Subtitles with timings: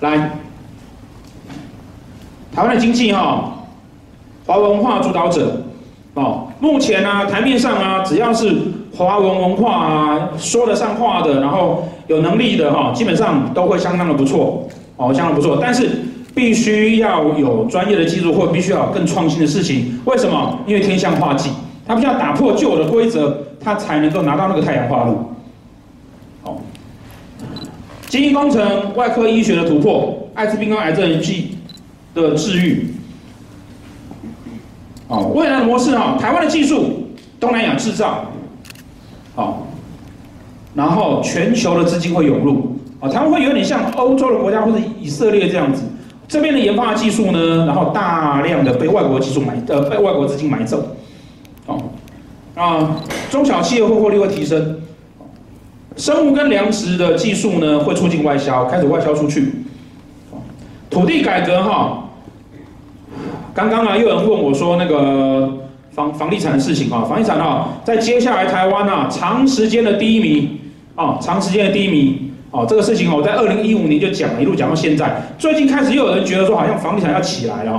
[0.00, 0.16] 来，
[2.54, 3.52] 台湾的经济哈，
[4.46, 5.62] 华文化主导者，
[6.14, 8.54] 哦，目前呢、啊，台面上啊，只要是
[8.96, 15.58] 华文文化啊，说得上话的，然后有能力的哈，基本上都会相当的不错，哦，相当不错。
[15.60, 15.90] 但是
[16.32, 20.00] 必须要有专业的技术，或必须要有更创新的事情。
[20.04, 20.60] 为什么？
[20.64, 21.50] 因为天象化忌，
[21.84, 25.34] 它必须要打破旧的规则，它才能够拿到那个太阳花露。
[28.08, 31.20] 哦，基因工程、外科医学的突破，艾滋病跟癌症
[32.14, 32.94] 的治愈。
[35.08, 38.26] 哦，未来的模式哈，台湾的技术，东南亚制造，
[39.34, 39.66] 好，
[40.74, 45.82] 然后全球的资金会涌入，啊，台湾会有点像欧洲的国家或者以色列这样子，
[46.26, 50.94] 这边的研发技术呢，然后大量的被外国技术买，呃，被外国资金买走，
[51.64, 51.82] 哦，
[52.54, 52.96] 啊，
[53.30, 54.78] 中小企业获获利会提升，
[55.98, 59.52] 生物跟粮食的技术呢会促进外销，开始外销出去，
[60.88, 62.04] 土地改革哈。
[63.52, 65.52] 刚刚啊，又有人问我说那个
[65.90, 70.60] 房房地产的事情啊，房地产啊，在接下来台湾啊，长时间的低迷
[70.94, 77.72] 啊，长时间的低迷哦，这个事情，我在二零一五年就讲，一路讲到现在，最近开始又有人觉得说，好像房地产要起来了，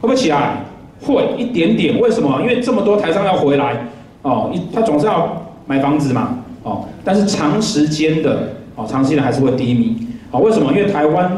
[0.00, 0.64] 会不会起来？
[1.02, 2.40] 会一点点，为什么？
[2.40, 3.86] 因为这么多台商要回来
[4.22, 9.96] 哦，他总是要买房子嘛，哦，但是长时间的哦，长期的还是会低迷，
[10.30, 10.72] 哦，为什么？
[10.72, 11.30] 因为台湾。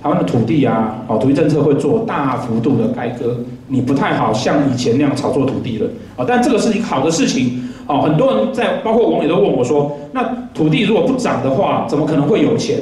[0.00, 3.36] 台湾的土地啊，哦，土地政策会做大幅度的改革，
[3.66, 10.22] 你不太好像以前那样炒作土地了，哦，但这个是一个好的事情，哦，很多人在，包括网友都问我说，那
[10.54, 12.78] 土地如果不涨的话，怎么可能会有钱？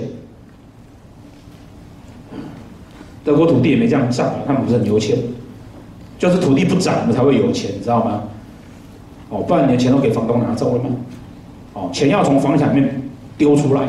[3.25, 5.17] 德国土地也没这样涨啊，他们不是很有钱，
[6.19, 8.25] 就是土地不涨，我们才会有钱，你知道吗？
[9.31, 10.91] 哦，不然你的钱都给房东拿走了吗？
[11.77, 13.03] 哦，钱要从房产里面
[13.37, 13.83] 丢出来，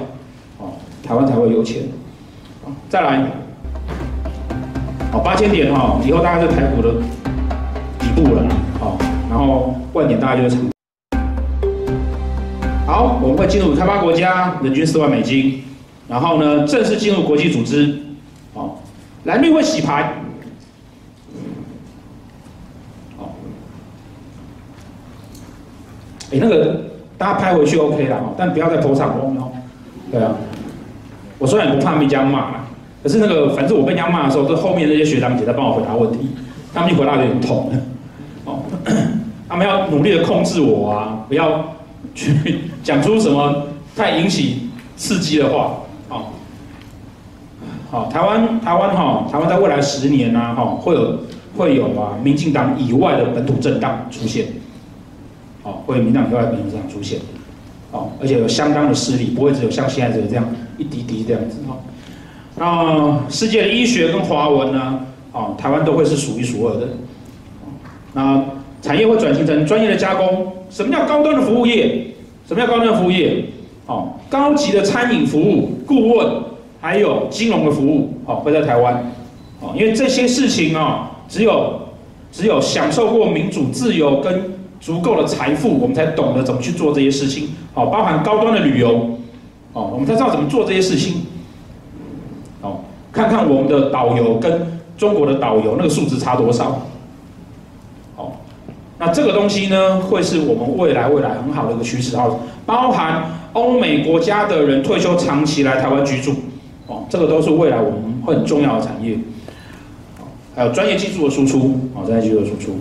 [0.57, 1.83] 哦，台湾才会有钱。
[2.89, 3.25] 再来，
[5.09, 6.95] 好八千点哈，以后大概是台股的
[7.97, 8.45] 底部了，
[8.81, 8.97] 哦，
[9.29, 10.69] 然后万点大概就是成。
[12.85, 15.63] 好，我们会进入开发国家，人均四万美金，
[16.09, 17.99] 然后呢，正式进入国际组织，
[18.53, 18.81] 好，
[19.23, 20.15] 蓝绿会洗牌，
[23.17, 23.33] 好，
[26.33, 26.81] 哎，那个
[27.17, 29.51] 大家拍回去 OK 了，但不要再 po 上哦，
[30.11, 30.31] 对啊，
[31.39, 32.65] 我虽然不怕被人家骂。
[33.03, 36.31] 可是那个，反正我被人家骂的时候，这后面那些学长姐在帮我回答问题，
[36.73, 37.71] 他们一回答有点痛，
[38.43, 38.59] 哦，
[39.47, 41.75] 他们要努力的控制我啊，不要
[42.13, 42.33] 去
[42.83, 45.77] 讲出什么太引起刺激的话，
[46.09, 46.33] 好，
[47.89, 51.19] 好，台湾台湾哈，台湾在未来十年呐，哈，会有
[51.55, 54.47] 会有啊，民进党以外的本土政党出现，
[55.67, 57.19] 哦，会民进党以外的本土政党出现，
[57.91, 60.47] 哦，而且有相当的势力，不会只有像现在这个这样
[60.77, 61.77] 一滴滴这样子哈。
[62.55, 64.99] 那世界的医学跟华文呢？
[65.33, 66.87] 哦，台湾都会是数一数二的。
[68.13, 68.41] 那
[68.81, 70.53] 产业会转型成专业的加工。
[70.69, 72.13] 什么叫高端的服务业？
[72.47, 73.43] 什么叫高端的服务业？
[73.87, 76.27] 哦，高级的餐饮服务、顾问，
[76.79, 79.11] 还有金融的服务，哦，会在台湾。
[79.59, 81.81] 哦，因为这些事情啊，只有
[82.31, 87.49] 只有享受过民主、自由跟足够的财富，我们才懂得怎么去做这些事情。
[87.73, 89.17] 哦，包含高端的旅游，
[89.73, 91.23] 哦，我们才知道怎么做这些事情。
[93.09, 96.83] 看看我们的导游跟中国的导游那个素质差多少？
[98.15, 98.41] 好，
[98.99, 102.15] 那这个东西呢，会是我们未来未来很好的一个趋势。
[102.15, 103.23] 好，包含
[103.53, 106.35] 欧美国家的人退休长期来台湾居住，
[106.85, 109.17] 哦，这个都是未来我们会很重要的产业。
[110.55, 112.77] 还有专业技术的输出，哦，专业技术的输出。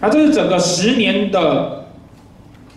[0.00, 1.84] 那这是整个十年的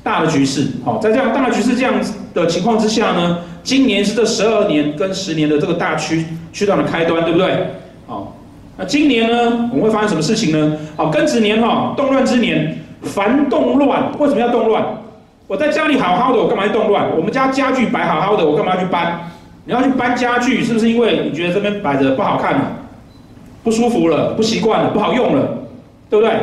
[0.04, 0.68] 大的局势。
[0.84, 7.68] 好，在这样大的局势这样子的情况之下呢，今年是这十二年跟十年的这个大区区段的开端，对不对？
[8.06, 8.36] 好，
[8.78, 10.78] 那今年呢，我们会发生什么事情呢？
[10.98, 14.84] 好，庚子年哈，动乱之年，凡动乱，为什么要动乱？
[15.48, 17.16] 我在家里好好的，我干嘛要动乱？
[17.16, 19.30] 我们家家具摆好好的，我干嘛要去搬？
[19.66, 22.72] 你要去搬家具，是不是因为你觉得这边摆着不好看了，
[23.64, 25.48] 不舒服了，不习惯了，不好用了，
[26.10, 26.34] 对不对？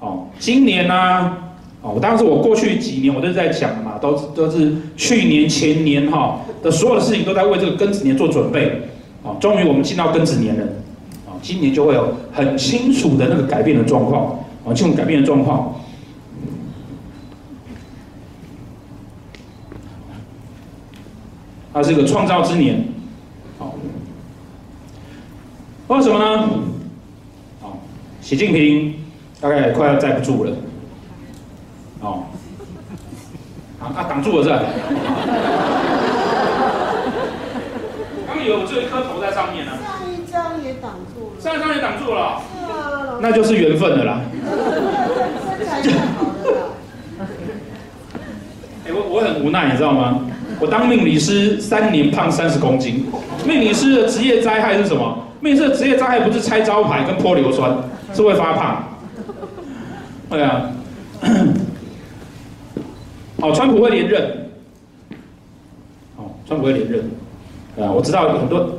[0.00, 1.36] 哦，今年呢？
[1.82, 8.82] 哦，当时我过去几年我都在讲嘛，都都是去年前年哈的所有的事情都在为这个庚子年做准备，
[9.24, 10.66] 啊，终于我们进到庚子年了，
[11.26, 15.74] 啊，今年就会有很清楚的那个改变的状况，啊，这种改变的状况，
[21.72, 22.84] 它是一个创造之年，
[23.58, 23.74] 好，
[25.88, 26.50] 为什么呢？
[27.62, 27.78] 好，
[28.20, 28.94] 习近平
[29.40, 30.52] 大概快要站不住了。
[32.00, 32.24] 哦，
[33.80, 34.60] 啊啊，挡住了是吧？
[38.26, 39.78] 刚有这一颗头在上面呢、啊。
[39.82, 41.40] 上一张也挡住了。
[41.40, 42.40] 上一张也挡住了。
[42.52, 43.18] 是啊。
[43.20, 44.20] 那就是缘分的啦。
[45.58, 46.28] 身材太好了。
[48.86, 50.20] 哎，我我很无奈，你知道吗？
[50.60, 53.10] 我当命理师三年，胖三十公斤。
[53.46, 55.18] 命理师的职业灾害是什么？
[55.40, 57.74] 命理师的职业灾害不是拆招牌跟泼硫酸，
[58.12, 58.84] 是会发胖。
[60.30, 60.70] 对啊。
[63.40, 64.48] 好， 川普会连任。
[66.16, 67.10] 好，川普会连任。
[67.78, 68.78] 啊，我知道很多，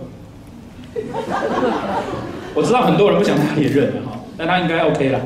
[2.56, 5.20] 我知道很多人不想他连任的哈，但他应该 OK 了。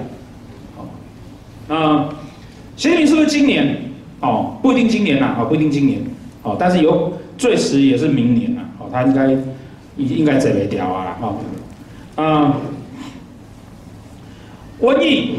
[0.76, 0.86] 好，
[1.68, 2.10] 那
[2.76, 3.82] 习近平是不是今年？
[4.22, 6.02] 哦，不一定今年呐，啊，不一定今年。
[6.44, 8.62] 哦，但是有最迟也是明年呐。
[8.80, 11.18] 哦，他应该应应该准备掉啊。
[11.20, 11.36] 哈，
[12.24, 12.58] 啊，
[14.82, 15.36] 瘟疫。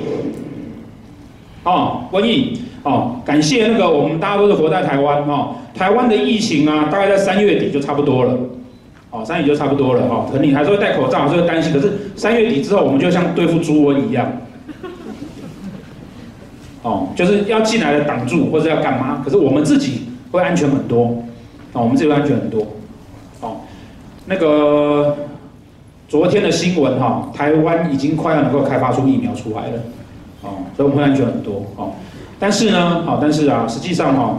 [1.67, 2.59] 哦，瘟疫。
[2.85, 5.57] 哦，感谢那个我们大家都是活在台湾哦。
[5.75, 8.39] 台湾的疫情啊，大概在三月底就差不多了。
[9.11, 10.25] 哦，三月底就差不多了哈。
[10.31, 11.73] 可能你还是会戴口罩，还是会担心。
[11.73, 14.31] 可是三月底之后，我们就像对付猪瘟一样。
[16.83, 19.21] 哦，就是要进来的挡住，或者要干嘛？
[19.25, 21.07] 可是我们自己会安全很多。
[21.73, 22.65] 哦，我们自己会安全很多。
[23.41, 23.57] 哦，
[24.27, 25.17] 那个
[26.07, 29.83] 昨天的新闻哈，台湾已经快要能够开发出疫苗出来了。
[30.47, 31.67] 哦，所以我们会安全很多。
[31.77, 31.93] 哦。
[32.39, 34.39] 但是呢，好，但是啊，实际上哈，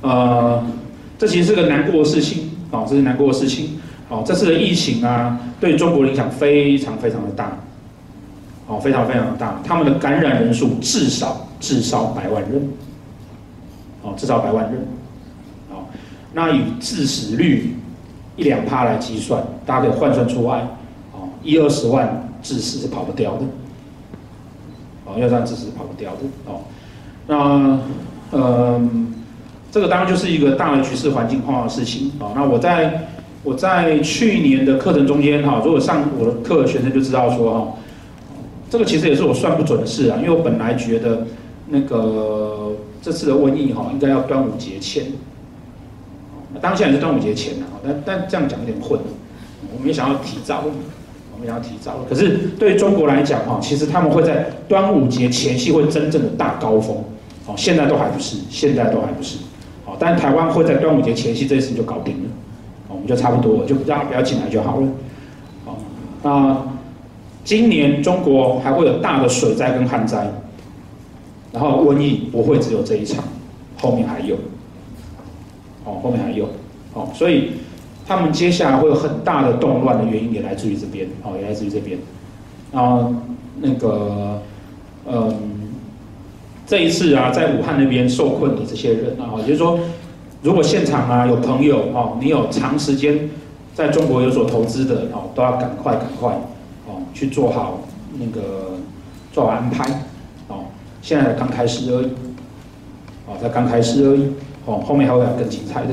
[0.00, 0.64] 呃，
[1.18, 3.78] 这其实是个难过的事情，哦，这是难过的事情，
[4.08, 7.58] 哦，这次的疫情啊，对中国影响非常非常的大，
[8.66, 12.68] 哦，非常非常的大，他们的感染人数至少至少百万人，
[14.02, 14.86] 哦，至少百万人，
[15.70, 15.84] 哦，
[16.32, 17.76] 那以致死率
[18.36, 20.60] 一两趴来计算，大家可以换算出来，
[21.12, 23.42] 哦，一二十万致死是跑不掉的，
[25.14, 26.62] 哦，一二十万致死是跑不掉的，哦。
[27.26, 27.78] 那，
[28.30, 28.80] 呃，
[29.70, 32.32] 这个当然就是一个大的局势环境化的事情啊。
[32.34, 33.06] 那我在
[33.42, 37.72] 我在去年的课程中间哈，如果上我的课的学生就知道说哈，
[38.68, 41.26] 这个其实也是我算不准的事啊，因为我本来觉得
[41.68, 45.06] 那个这次的瘟疫哈，应该要端午节前，
[46.60, 48.98] 当下也是端午节前的，但但这样讲有点混，
[49.72, 50.64] 我没想到提早。
[51.34, 56.96] 我们要提早，可是对中国来讲哈，其实他们会在端午节前夕会真正的大高峰，
[57.46, 59.38] 哦，现在都还不是，现在都还不是，
[59.84, 62.30] 哦，但台湾会在端午节前夕这一次就搞定了，
[62.88, 64.86] 我们就差不多了，就不要不要进来就好了，
[65.66, 65.74] 哦，
[66.22, 66.56] 那
[67.42, 70.30] 今年中国还会有大的水灾跟旱灾，
[71.52, 73.24] 然后瘟疫不会只有这一场，
[73.78, 74.36] 后面还有，
[75.84, 76.48] 哦，后面还有，
[76.94, 77.50] 哦，所以。
[78.06, 81.98] 他们接下来会有很大的动乱的原因也来自于这边，哦，也来自于这边。
[82.72, 83.14] 然后
[83.60, 84.42] 那个，
[85.06, 85.34] 嗯，
[86.66, 89.78] 这一次啊，在武汉那边受困的这些人啊，也就是说，
[90.42, 93.30] 如果现场啊有朋友哦，你有长时间
[93.74, 96.32] 在中国有所投资的哦，都要赶快赶快
[96.86, 97.80] 哦去做好
[98.18, 98.74] 那个
[99.32, 99.84] 做好安排
[100.48, 100.64] 哦。
[101.00, 102.06] 现在刚开始而已，
[103.26, 104.32] 哦，才刚开始而已，
[104.66, 105.88] 哦，后面还会有更精彩的。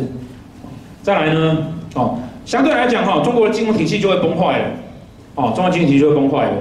[1.04, 1.68] 再来呢？
[1.94, 4.66] 哦，相对来讲哈，中国的金融体系就会崩坏了，
[5.36, 6.54] 哦，中国经济体系就会崩坏了，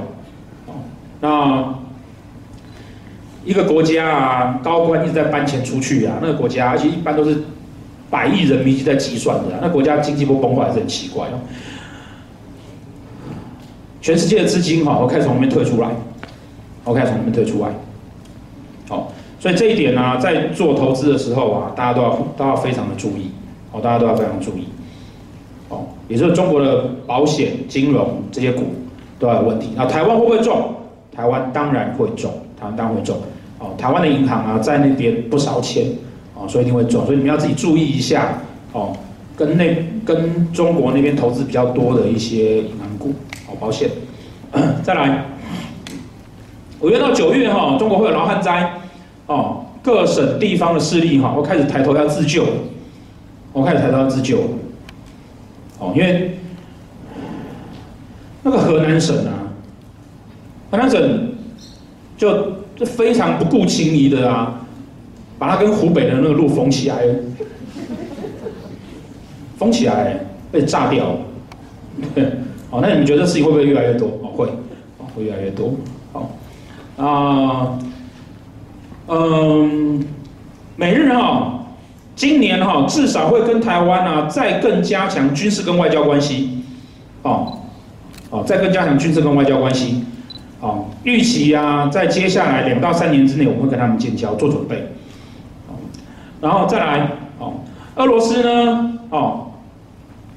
[0.66, 0.72] 哦，
[1.20, 1.74] 那
[3.44, 7.44] 一个国家啊，高官一直在搬钱出去啊，那个国家而且一般都是
[8.10, 11.38] 百亿人民币在计算的，那国家经济不崩坏是很奇怪哦。
[14.02, 15.88] 全世界的资金哈，我开始从里面退出来，
[16.84, 17.68] 我开始从里面退出来，
[18.88, 23.30] 好，所以这一点呢，在做投资的时候啊，大家都要都要非常的注意，
[23.70, 24.66] 哦，大家都要非常注意。
[26.10, 28.64] 也就是中国的保险、金融这些股
[29.20, 29.68] 都有问题。
[29.76, 30.74] 那台湾会不会中？
[31.14, 33.16] 台湾当然会中，台湾当然会中。
[33.60, 35.86] 哦，台湾的银行啊，在那边不少钱，
[36.34, 37.04] 哦，所以一定会中。
[37.06, 38.38] 所以你们要自己注意一下，
[38.72, 38.96] 哦，
[39.36, 43.10] 跟那 跟中国那边投资比较多的一些银行股，
[43.46, 43.88] 哦，保险。
[44.82, 45.26] 再来，
[46.80, 48.72] 五月到九月哈，中国会有涝旱灾，
[49.26, 52.44] 哦，各省地方的势力哈，会开始抬头要自救，
[53.52, 54.38] 我开始抬头要自救。
[55.80, 56.38] 哦，因为
[58.42, 59.32] 那个河南省啊，
[60.70, 61.32] 河南省
[62.18, 64.60] 就就非常不顾情谊的啊，
[65.38, 67.02] 把它跟湖北的那个路封起来，
[69.56, 70.20] 封起来
[70.52, 71.16] 被炸掉。
[72.14, 72.24] 对，
[72.70, 74.08] 哦，那你们觉得事情会不会越来越多？
[74.22, 74.46] 哦，会，
[74.98, 75.74] 哦，会越来越多。
[76.12, 76.30] 好，
[76.98, 77.78] 啊，
[79.08, 80.04] 嗯，
[80.76, 81.56] 每日啊。
[82.20, 86.62] 今年哈至少会跟台湾啊再更加强军事跟外交关系，
[87.22, 87.60] 哦，
[88.28, 90.04] 哦，再更加强军事跟外交关系，
[90.60, 94.76] 哦，预期啊在接下来两到三年之内我们会跟他们建交做准备，
[95.66, 95.80] 哦，
[96.42, 97.08] 然后再来
[97.38, 97.54] 哦，
[97.94, 99.52] 俄罗斯呢哦，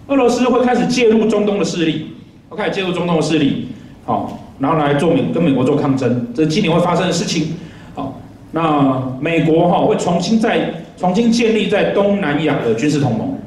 [0.07, 2.13] 俄罗斯会开始介入中东的势力，
[2.47, 3.67] 会开始介入中东的势力，
[4.05, 7.57] 好，然后来做美跟美国做抗争，这是今年会发生的事情。
[7.93, 8.21] 好，
[8.53, 13.37] 那美国哈会重新再重新建立在东南亚的军事同盟，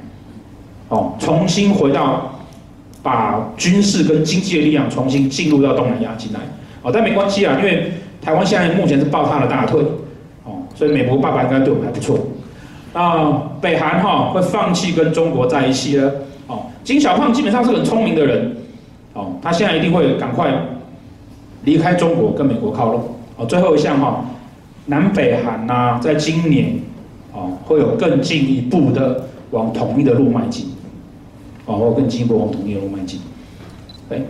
[0.90, 2.38] 哦，重新回到
[3.02, 6.40] 把军事跟经济的力量重新进入到东南亚进来，
[6.82, 9.80] 哦，但没关系啊，因为台湾现在目前是抱他的大腿，
[10.44, 12.18] 哦，所以美国爸爸应该对我们还不错。
[12.92, 16.12] 啊，北韩哈会放弃跟中国在一起了。
[16.48, 18.54] 哦，金小胖基本上是很聪明的人。
[19.14, 20.52] 哦，他现在一定会赶快
[21.64, 23.02] 离开中国，跟美国靠拢。
[23.38, 24.26] 哦，最后一项哈，
[24.84, 26.78] 南北韩呐，在今年
[27.36, 30.74] 哦会有更进一步的往统一的路迈进。
[31.66, 33.20] 哦，会有更进一步往统一的路迈进。
[34.08, 34.24] 对，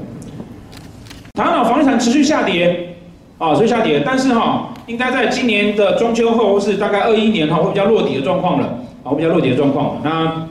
[1.35, 2.97] 台湾房地产持续下跌，
[3.39, 4.71] 啊，持续下跌，但是哈。
[4.87, 9.97] 应该在今年的中秋后，或是大概二一年哈，会比较落底的状况了，啊，会比较落底的状况。
[10.05, 10.47] 那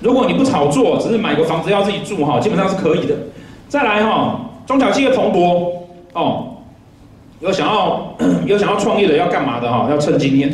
[0.00, 3.14] 如果你不炒作，只是买个房子要自己住哈，基本上是可以的。
[3.68, 5.70] 再来哈，中小企业蓬勃
[6.14, 6.56] 哦，
[7.38, 8.12] 有想要
[8.44, 10.52] 有想要创业的要干嘛的哈，要趁今天。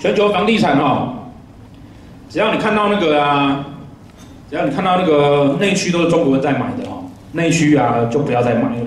[0.00, 1.14] 全球房地产哈，
[2.28, 3.66] 只要你看到那个啊，
[4.48, 6.96] 只要你看到那个内区都是中国人在买的哈。
[7.32, 8.86] 内需啊，就不要再买了，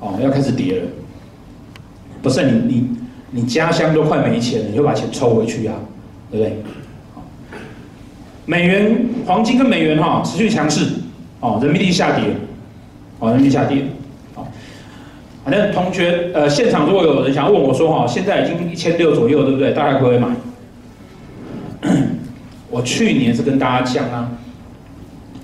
[0.00, 0.82] 哦，要开始跌了。
[2.20, 2.90] 不是你你
[3.30, 5.74] 你家乡都快没钱了，你就把钱抽回去啊，
[6.30, 6.62] 对不对？
[8.44, 10.86] 美元、黄金跟美元哈持续强势，
[11.40, 12.24] 哦，人民币下跌，
[13.20, 13.84] 哦，人民币下跌，
[14.34, 14.44] 哦，
[15.44, 19.72] 反正同学呃现场如果有人想问我说哈，现在已经一千六左右，对不对？
[19.72, 20.28] 大概可不可以买？
[22.70, 24.30] 我去年是跟大家讲啊，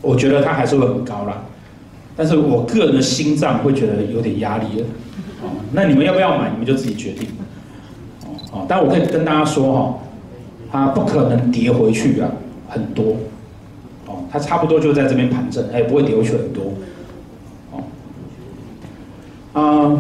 [0.03, 1.43] 我觉得它还是会很高啦。
[2.17, 4.87] 但是我个人的心脏会觉得有点压力了，
[5.73, 6.49] 那你们要不要买？
[6.51, 7.29] 你们就自己决定，
[8.53, 9.99] 哦，但我可以跟大家说哈，
[10.71, 12.31] 它不可能跌回去啊，
[12.69, 13.17] 很多，
[14.07, 16.73] 哦，它差不多就在这边盘整，哎，不会跌回去很多，
[17.73, 17.83] 哦，
[19.61, 19.99] 啊，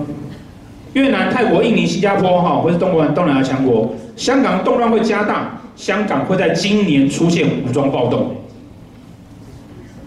[0.92, 8.36] 越南、泰国、印尼、新加坡哈，或是东南东南亚强国，香港动乱会加大，香港会在今年出现武装暴动，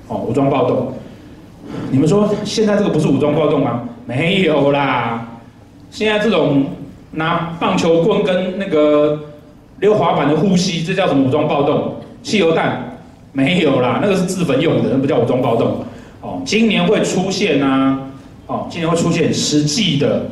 [0.08, 0.94] 哦，武装暴动。
[1.92, 3.84] 你们说现在这个不是武装暴动吗？
[4.06, 5.28] 没有啦，
[5.92, 6.66] 现在这种
[7.12, 9.20] 拿棒球棍跟那个
[9.80, 11.96] 溜滑板的呼吸，这叫什么武装暴动？
[12.24, 13.00] 汽油弹
[13.34, 15.84] 没有啦，那个是自焚用的，那不叫武装暴动。
[16.22, 18.00] 哦，今年会出现啊，
[18.48, 20.28] 哦，今年会出现实际的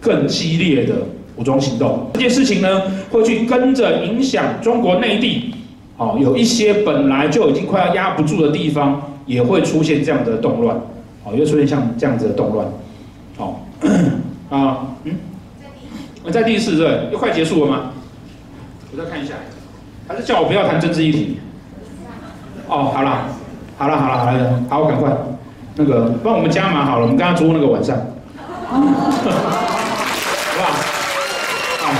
[0.00, 0.94] 更激烈的
[1.36, 2.10] 武装行动。
[2.14, 5.54] 这件事情呢，会去跟着影响中国内地，
[5.96, 10.76] 哦，有一些本来就已经快要压不住的地方，也会出现这样的动乱。
[11.24, 12.66] 哦，又出现像这样子的动乱，
[13.36, 13.54] 哦，
[14.50, 15.14] 啊，嗯，
[16.32, 17.92] 在第四对，又快结束了吗？
[18.90, 19.34] 我再看一下，
[20.08, 21.38] 还是叫我不要谈政治议题？
[22.66, 23.28] 哦，好了，
[23.78, 25.12] 好了，好了，好了，好，赶快，
[25.76, 27.96] 那个帮我们加码好了，我们刚刚租那个晚上，
[28.66, 28.88] 好不
[30.60, 31.01] 好？
[31.82, 31.92] 好，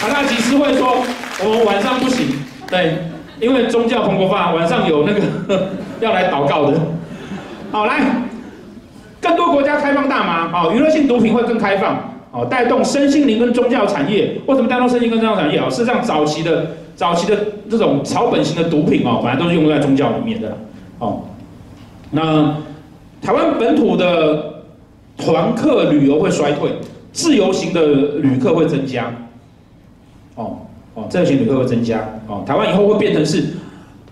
[0.00, 0.96] 好，那集思会说
[1.44, 2.26] 我们晚上不行，
[2.68, 2.96] 对，
[3.40, 5.68] 因为宗教蓬勃发，晚上有那个
[6.00, 6.78] 要来祷告的，
[7.70, 8.00] 好来。
[9.22, 14.40] 更多国家开放大麻，哦，娱乐性毒品会更开放，哦，带动身心灵跟宗教产业。
[14.46, 15.68] 为什么带动身心跟宗教产业啊？
[15.68, 17.36] 事实上，早期的早期的
[17.68, 20.56] 这种草本型的毒品哦，本来都是用在宗教里面的，
[20.98, 21.20] 哦。
[22.12, 22.56] 那
[23.20, 24.62] 台湾本土的
[25.18, 26.70] 团客旅游会衰退，
[27.12, 27.86] 自由行的
[28.18, 29.12] 旅客会增加，
[30.34, 30.58] 哦
[30.94, 33.44] 哦，自由行旅客会增加，哦，台湾以后会变成是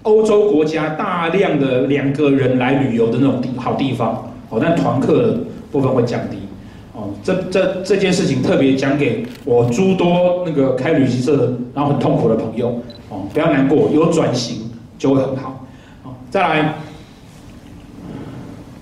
[0.03, 4.25] 欧洲国家大量的两个人来旅游的那种地好地方。
[4.51, 5.39] 哦，但团客的
[5.71, 6.39] 部分会降低，
[6.95, 15.67] 哦，这这这件事情特别讲给我诸多那个开旅行社然后很痛苦的朋友，哦，不要难过，有转型就会很好，
[16.03, 16.77] 哦，再来，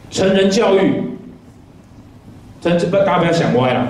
[0.09, 1.03] 成人教育，
[2.61, 3.89] 真这不大家不要想歪了，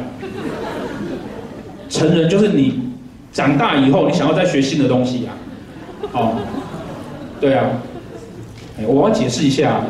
[1.88, 2.90] 成人就是你
[3.32, 5.32] 长大以后你想要再学新的东西呀，
[6.12, 6.34] 哦，
[7.40, 7.70] 对啊，
[8.86, 9.82] 我要解释一下，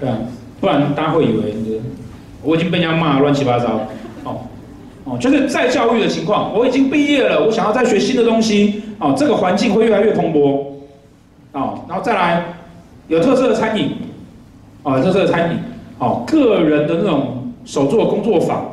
[0.00, 0.18] 对啊。
[0.60, 1.80] 不然大家会以为
[2.42, 3.80] 我已经被人家骂乱七八糟，
[4.24, 4.40] 哦。
[5.04, 10.62] 哦，就是在教育的情况，我已经毕业了，我想要再学新的东西，哦，这个环境会越来越蓬勃，
[11.52, 12.44] 哦，然后再来
[13.08, 13.92] 有特色的餐饮，
[14.82, 15.58] 哦，特色的餐饮，
[15.98, 18.70] 哦，个人的那种手作工作坊，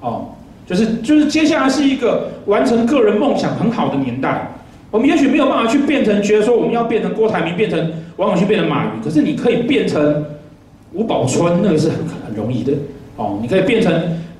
[0.00, 0.30] 哦，
[0.68, 4.52] 就是就是接下来是一个完成个人梦想很好的年代，
[4.90, 10.24] 我们也许没有办法去变成，觉得说我们要变成郭台铭，变成王永庆，变成马云，可是你可以变成。
[10.94, 12.72] 吴宝春那个是很很容易的
[13.16, 13.92] 哦，你可以变成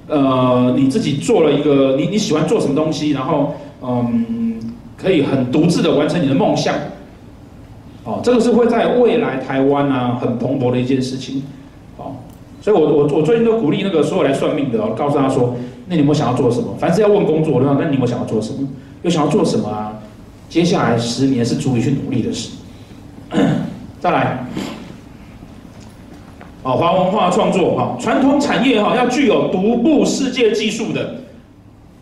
[0.09, 4.57] 呃你自己做了一个你你喜欢做什么东西，然后嗯
[4.97, 6.75] 可以很独自的完成你的梦想。
[8.03, 11.43] 哦，这个是会在未来台湾啊很蓬勃的一件事情。
[12.69, 15.57] 所以我我我最近都鼓励那个所有来算命的，哦，告诉他说，
[15.87, 16.77] 那你有没有想要做什么？
[16.79, 18.69] 凡是要问工作的话，那你有没有想要做什么？
[19.01, 19.95] 又想要做什么啊？
[20.51, 22.51] 接下来十年是足以去努力的事。
[24.01, 24.45] 再来，
[26.63, 31.15] 哦，华文化创作哈，传统产业哈要具有独步世界技术的，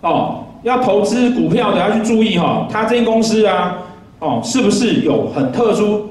[0.00, 3.78] 哦，要投资股票的要去注意哈，他这间公司啊，
[4.18, 6.08] 哦，是不是有很特殊？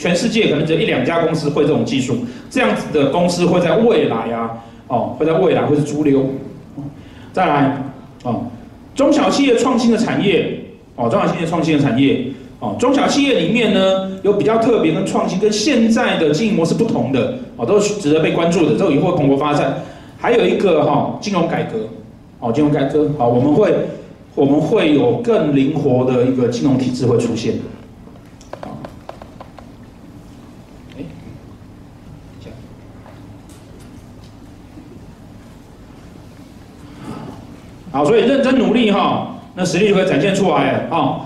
[0.00, 2.16] 全世界可能只有一两家公司会这种技术，
[2.48, 4.50] 这样子的公司会在未来啊，
[4.88, 6.24] 哦，会在未来会是主流。
[7.34, 7.76] 再来，
[8.22, 8.46] 哦，
[8.94, 10.58] 中小企业创新的产业，
[10.96, 12.24] 哦，中小企业创新的产业。
[12.60, 19.82] 哦，中小企业里面呢，有比较特别跟创新，跟现在的经营模式不同的，哦，都是值得被关注的，都以后蓬勃发展。
[20.18, 21.78] 还有一个哈，金融改革，
[22.38, 23.74] 哦，金融改革，好，我们会
[24.34, 27.54] 我们会有更灵活的一个金融体制会出现。
[37.92, 41.22] 好，所以认真努力哈，那实力就会展现出来啊。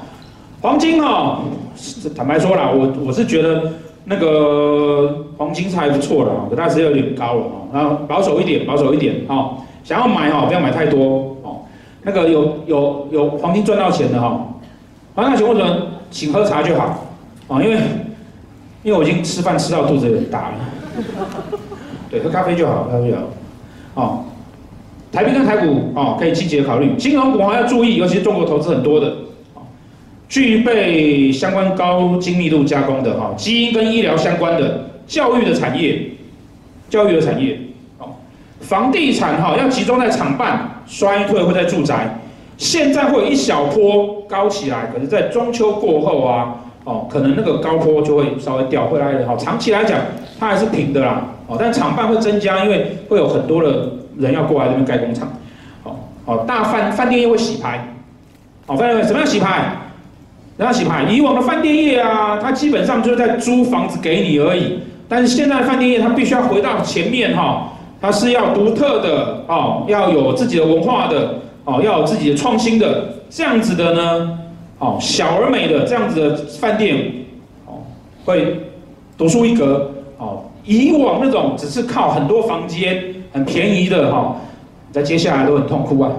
[0.62, 1.40] 黄金哦，
[2.16, 3.72] 坦白说啦，我我是觉得
[4.06, 9.50] 那个黄金是还不错的啊，可它是有点高了啊，然后保守一点，保守一点啊，
[9.84, 11.60] 想要买哦，不要买太多哦。
[12.02, 14.46] 那个有有有黄金赚到钱的哈，
[15.14, 17.04] 黄金赚钱为什么请喝茶就好
[17.48, 17.62] 啊？
[17.62, 17.76] 因为
[18.82, 20.54] 因为我已经吃饭吃到肚子有点大了，
[22.10, 23.22] 对，喝咖啡就好，咖啡就好。
[23.94, 24.24] 哦，
[25.14, 29.12] 台币跟台股哦，可以积极的考虑，金融股还要注意，尤其是中国投资很多的。
[30.26, 36.00] 具备相关高精密度加工的哈，基因跟医疗相关的教育的产业，
[36.90, 37.56] 教育的产业，
[37.98, 38.08] 哦，
[38.58, 42.18] 房地产哈要集中在厂办，衰退会在住宅，
[42.56, 50.00] 现在会有一小波高起来，可是，在中秋过后啊，哦，可能那个高坡就会稍微掉回来的，好，长期来讲
[50.40, 55.28] 它还是平的啦，哦，但厂办会增加，因为会有很多的人要过来这边盖工厂，
[55.82, 57.94] 好，好，大饭饭店业会洗牌，
[58.66, 59.76] 好，饭店业什么样洗牌？
[60.56, 64.78] 然后洗牌，以往的饭店业啊，它基本上就是在租房子给你而已。
[65.08, 74.38] 但是现在的饭店业，它必须要回到前面哈，它是要独特的哦，要有自己的文化的哦，要有自己的创新的这样子的呢，
[74.78, 77.12] 哦，小而美的这样子的饭店
[77.66, 77.82] 哦，
[78.24, 78.60] 会
[79.18, 80.44] 独树一格哦。
[80.64, 84.36] 以往那种只是靠很多房间很便宜的哈，
[84.92, 86.12] 在接下来都很痛苦啊。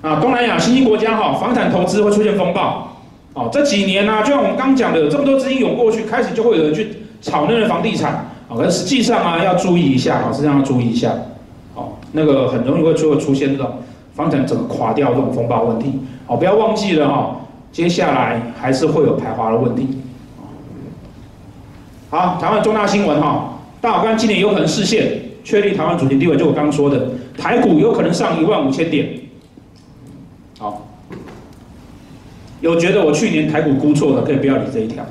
[0.00, 2.88] 啊，东南亚新兴国家哈，房产投资会出现风暴，
[3.34, 8.12] 哦，这几年呢、就像我们刚讲的，有这么多资金涌过去，开始就会有人去炒那个房地产，
[8.48, 11.12] 啊，可是实际上啊，要注意一下，实际上要注意一下，
[11.74, 13.68] 哦，那个很容易会就会出现这种
[14.14, 17.40] 房产整个垮掉这种风暴问题，哦，不要忘记了哈，
[17.72, 19.98] 接下来还是会有排华的问题。
[22.10, 27.04] 好，台湾重大新闻哈，大法官今年有可能释宪，确立台湾主权地位，就我刚刚说的，
[27.36, 29.08] 台股有可能上一万五千点。
[30.56, 30.86] 好，
[32.60, 35.04] 有觉得我去年台股估错的，可以不要理这一条。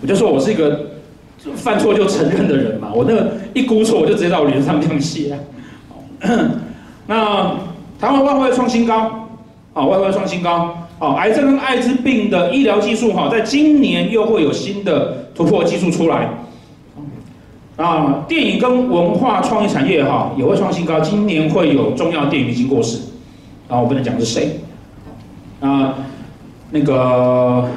[0.00, 0.86] 我就说我是一个
[1.54, 5.38] 犯错就承认的人嘛，我那个一估错，我就直接到我脸上这样写。
[7.06, 7.54] 那
[8.00, 9.28] 台湾外汇创新高，
[9.72, 16.28] 好，外汇创新高，好，癌症跟艾滋病的医疗技术哈，在今年又会有新的突破技术出来。
[17.82, 23.00] 啊，电影跟文化创意产业哈也会创新高，今年会有重要电影已经过世。
[23.68, 24.60] 啊，我不能讲是谁。
[25.58, 25.94] 啊，
[26.70, 27.68] 那个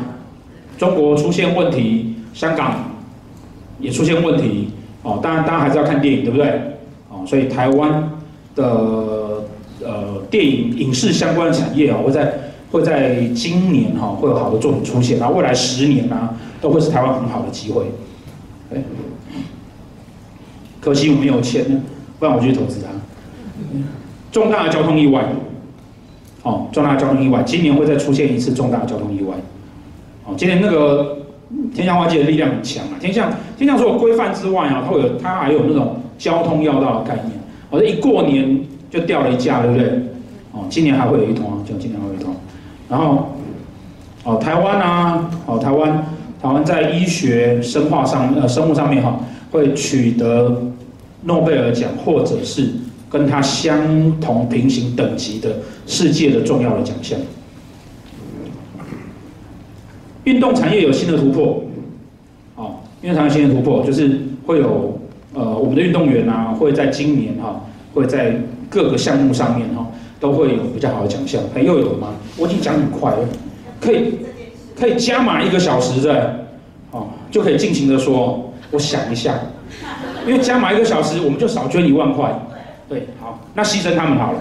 [0.78, 2.84] 中国出现问题，香港
[3.80, 4.70] 也出现问题。
[5.02, 6.48] 哦，当然，当然还是要看电影，对不对？
[7.10, 8.12] 哦，所以台湾
[8.56, 9.44] 的
[9.84, 12.34] 呃电影影视相关的产业啊，会在
[12.72, 16.30] 会在今年哈会有好的作品出现，然后未来十年呢
[16.62, 17.86] 都会是台湾很好的机会。
[18.74, 18.78] 哎，
[20.86, 21.82] 可惜我没有钱，
[22.20, 22.88] 不然我就去投资它。
[24.32, 25.26] 重大的交通意外。
[26.44, 29.34] 哦，重大的交通意外，今年会再出现一次重大的交通意外。
[30.26, 31.18] 哦，今年那个
[31.74, 37.32] 天象外界的力量很强啊，天象天象除了规范之外啊，它会有它还有那种交通要道的概念。
[37.72, 38.60] 哦，像一过年
[38.92, 39.88] 就掉了一架，对不对？
[40.52, 42.36] 哦，今年还会有一通啊，就今年还会有一通。
[42.88, 43.32] 然后，
[44.24, 46.06] 哦，台湾啊，哦，台湾
[46.40, 49.20] 台湾在医学生化上呃生物上面哈，
[49.56, 50.62] 会取得
[51.24, 52.70] 诺贝尔奖或者是。
[53.08, 57.18] 跟他相同平行等级的世界的重要的奖项。
[60.26, 61.64] 运动产业有新的突破，
[62.56, 65.00] 哦，运动产业新的突破就是会有
[65.34, 67.64] 呃我们的运动员啊，会在今年哈
[67.94, 68.36] 会在
[68.70, 69.88] 各个项目上面哈
[70.20, 71.42] 都会有比较好的奖项。
[71.54, 72.16] 哎，又有吗？
[72.38, 73.30] 我已经讲很快了，
[73.80, 74.16] 可以
[74.78, 76.48] 可以加码一个小时的，
[76.92, 79.34] 哦，就可以尽情的说，我想一下，
[80.28, 82.30] 因为加码一个小时，我们就少捐一万块。
[82.90, 84.40] 对，好，那牺牲他们好了。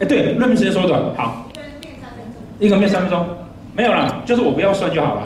[0.00, 1.46] 哎，对，论命时间缩短，好，
[2.58, 3.26] 一个面三分钟，
[3.74, 5.22] 没有了，就是我不要算就好了。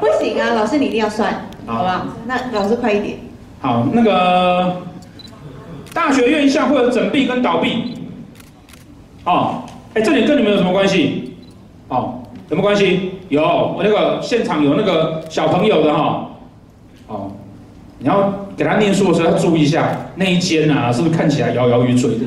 [0.00, 2.06] 不行啊，老师你一定要算，好不好？
[2.26, 3.18] 那老师快一点。
[3.60, 4.82] 好，那个
[5.94, 7.94] 大学院校会有整闭跟倒闭，
[9.26, 9.62] 哦，
[9.94, 11.28] 哎，这里跟你们有什么关系？
[11.88, 12.21] 哦，
[12.52, 13.12] 什么关系？
[13.30, 16.28] 有，我那个现场有那个小朋友的哈，
[17.06, 17.32] 哦，
[17.98, 22.26] 你要给他念书的时候要注意一下那一间啊，是不是看起来摇摇欲坠的？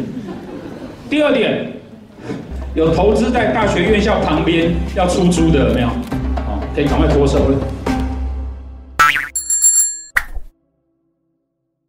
[1.11, 1.73] 第二点，
[2.73, 5.87] 有投资在大学院校旁边要出租的有没有？
[5.89, 7.57] 哦，可以赶快脱手了。